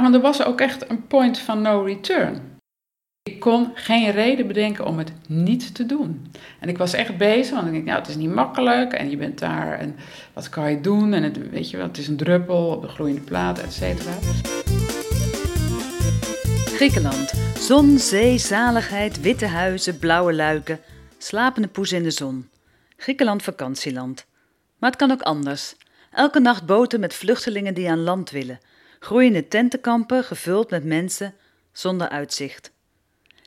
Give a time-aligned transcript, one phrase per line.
[0.00, 2.58] Want er was ook echt een point van no return.
[3.22, 6.30] Ik kon geen reden bedenken om het niet te doen.
[6.60, 9.16] En ik was echt bezig, want ik denk, nou, het is niet makkelijk en je
[9.16, 9.96] bent daar en
[10.32, 11.12] wat kan je doen?
[11.12, 14.12] En het, weet je wel, het is een druppel op de gloeiende plaat, et cetera.
[16.64, 17.32] Griekenland.
[17.58, 20.80] Zon, zee, zaligheid, witte huizen, blauwe luiken,
[21.18, 22.48] slapende poes in de zon.
[22.96, 24.26] Griekenland vakantieland.
[24.78, 25.74] Maar het kan ook anders.
[26.10, 28.60] Elke nacht boten met vluchtelingen die aan land willen.
[29.02, 31.34] Groeiende tentenkampen gevuld met mensen
[31.72, 32.72] zonder uitzicht.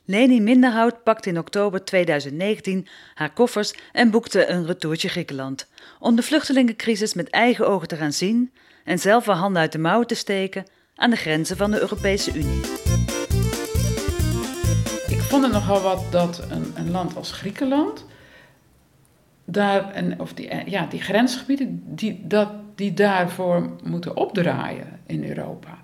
[0.05, 5.67] Leni Minderhout pakte in oktober 2019 haar koffers en boekte een retourtje Griekenland.
[5.99, 8.53] Om de vluchtelingencrisis met eigen ogen te gaan zien
[8.83, 12.33] en zelf haar handen uit de mouwen te steken aan de grenzen van de Europese
[12.33, 12.61] Unie.
[15.07, 18.05] Ik vond het nogal wat dat een, een land als Griekenland,
[19.45, 25.77] daar, en, of die, ja, die grensgebieden, die, dat, die daarvoor moeten opdraaien in Europa.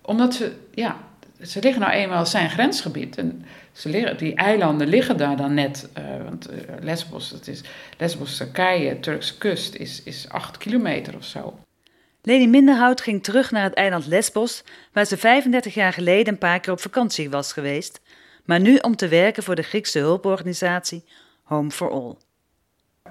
[0.00, 0.96] Omdat ze, ja,
[1.42, 3.18] ze liggen nou eenmaal zijn grensgebied.
[3.18, 5.88] En ze die eilanden liggen daar dan net.
[5.98, 7.62] Uh, want uh, Lesbos, dat is,
[7.98, 11.58] Lesbos, Turkije, Turkse kust, is, is acht kilometer of zo.
[12.22, 16.60] Leni Minderhout ging terug naar het eiland Lesbos, waar ze 35 jaar geleden een paar
[16.60, 18.00] keer op vakantie was geweest,
[18.44, 21.04] maar nu om te werken voor de Griekse hulporganisatie
[21.42, 22.29] Home for All.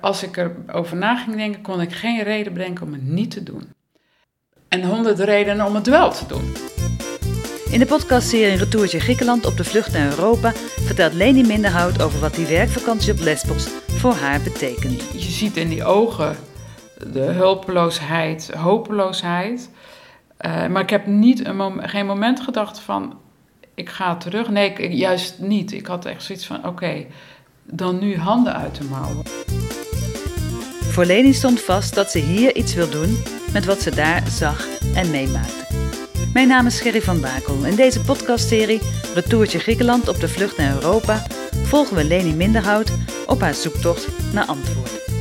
[0.01, 3.43] Als ik erover na ging denken, kon ik geen reden bedenken om het niet te
[3.43, 3.73] doen.
[4.67, 6.53] En honderd redenen om het wel te doen.
[7.71, 12.35] In de podcastserie Retourtje Griekenland op de vlucht naar Europa vertelt Leni Minderhout over wat
[12.35, 15.01] die werkvakantie op Lesbos voor haar betekent.
[15.11, 16.35] Je ziet in die ogen
[17.11, 19.69] de hulpeloosheid, hopeloosheid.
[20.45, 23.19] Uh, maar ik heb niet een mom geen moment gedacht van
[23.75, 24.49] ik ga terug.
[24.49, 25.71] Nee, ik, juist niet.
[25.71, 27.07] Ik had echt zoiets van oké, okay,
[27.63, 29.23] dan nu handen uit de mouwen.
[30.89, 33.23] Voor Leni stond vast dat ze hier iets wil doen
[33.53, 35.65] met wat ze daar zag en meemaakte.
[36.33, 37.65] Mijn naam is Gerry van Bakel.
[37.65, 38.81] In deze podcastserie
[39.13, 41.27] Retourtje Griekenland op de vlucht naar Europa
[41.63, 42.91] volgen we Leni Minderhout
[43.27, 45.18] op haar zoektocht naar antwoorden.